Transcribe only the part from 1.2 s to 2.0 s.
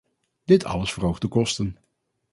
de kosten.